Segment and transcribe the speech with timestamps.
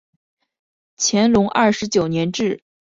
[0.97, 2.63] 乾隆二十九年置。